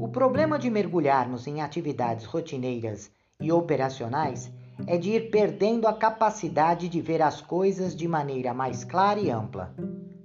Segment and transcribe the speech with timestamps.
[0.00, 4.52] O problema de mergulharmos em atividades rotineiras e operacionais
[4.88, 9.30] é de ir perdendo a capacidade de ver as coisas de maneira mais clara e
[9.30, 9.72] ampla.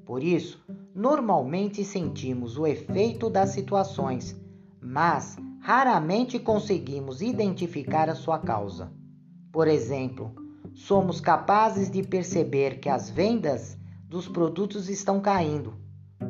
[0.04, 0.66] Por isso,
[0.96, 4.36] normalmente sentimos o efeito das situações,
[4.82, 8.92] mas raramente conseguimos identificar a sua causa.
[9.52, 10.45] Por exemplo,
[10.76, 15.74] somos capazes de perceber que as vendas dos produtos estão caindo,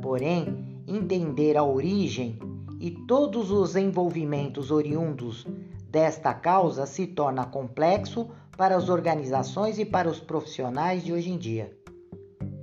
[0.02, 2.40] porém, entender a origem
[2.80, 5.48] e todos os envolvimentos oriundos
[5.90, 11.38] desta causa se torna complexo para as organizações e para os profissionais de hoje em
[11.38, 11.76] dia.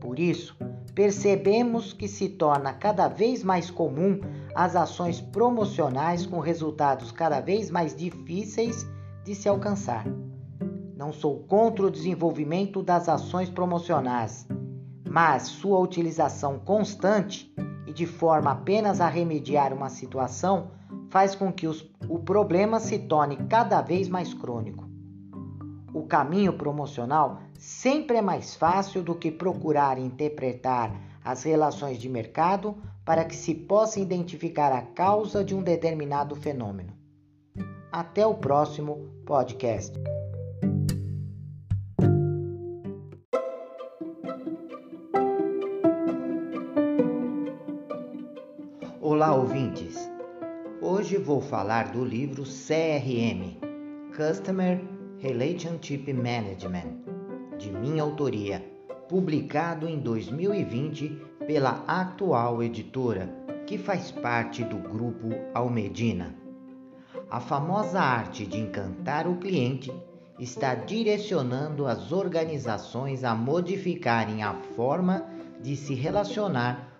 [0.01, 0.57] Por isso,
[0.95, 4.21] percebemos que se torna cada vez mais comum
[4.55, 8.87] as ações promocionais com resultados cada vez mais difíceis
[9.25, 10.07] de se alcançar.
[11.03, 14.47] Não sou contra o desenvolvimento das ações promocionais,
[15.11, 17.53] mas sua utilização constante
[17.89, 20.71] e de forma apenas a remediar uma situação
[21.11, 24.89] faz com que os, o problema se torne cada vez mais crônico.
[25.93, 30.95] O caminho promocional sempre é mais fácil do que procurar interpretar
[31.25, 36.93] as relações de mercado para que se possa identificar a causa de um determinado fenômeno.
[37.91, 39.99] Até o próximo podcast.
[49.15, 50.11] Olá, ouvintes!
[50.81, 53.59] Hoje vou falar do livro CRM
[54.17, 54.83] Customer
[55.19, 56.97] Relationship Management,
[57.59, 58.65] de minha autoria,
[59.11, 61.11] publicado em 2020
[61.47, 63.29] pela atual editora,
[63.67, 66.35] que faz parte do grupo Almedina.
[67.31, 69.93] A famosa arte de encantar o cliente
[70.39, 75.27] está direcionando as organizações a modificarem a forma
[75.61, 76.92] de se relacionar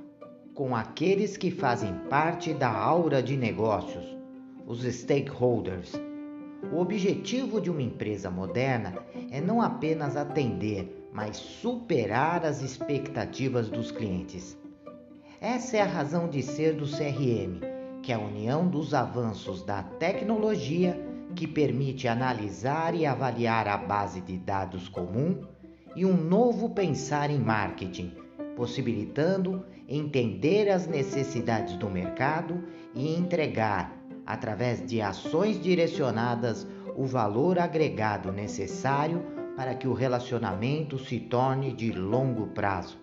[0.55, 4.05] com aqueles que fazem parte da aura de negócios,
[4.67, 5.93] os stakeholders.
[6.71, 8.95] O objetivo de uma empresa moderna
[9.31, 14.57] é não apenas atender, mas superar as expectativas dos clientes.
[15.41, 17.61] Essa é a razão de ser do CRM,
[18.03, 21.01] que é a união dos avanços da tecnologia
[21.35, 25.41] que permite analisar e avaliar a base de dados comum
[25.97, 28.13] e um novo pensar em marketing,
[28.57, 32.63] possibilitando entender as necessidades do mercado
[32.95, 33.97] e entregar,
[34.27, 39.23] através de ações direcionadas, o valor agregado necessário
[39.57, 42.99] para que o relacionamento se torne de longo prazo.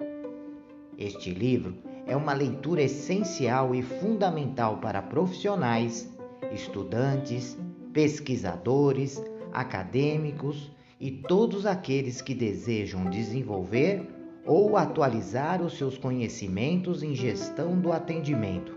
[0.98, 6.12] Este livro é uma leitura essencial e fundamental para profissionais,
[6.52, 7.58] estudantes,
[7.94, 14.19] pesquisadores, acadêmicos e todos aqueles que desejam desenvolver
[14.50, 18.76] ou atualizar os seus conhecimentos em gestão do atendimento.